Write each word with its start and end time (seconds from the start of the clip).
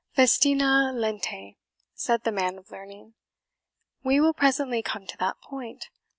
"FESTINA 0.15 0.93
LENTE," 0.95 1.57
said 1.93 2.23
the 2.23 2.31
man 2.31 2.57
of 2.57 2.71
learning, 2.71 3.13
"we 4.03 4.19
will 4.19 4.33
presently 4.33 4.81
came 4.81 5.05
to 5.05 5.17
that 5.17 5.39
point. 5.41 5.89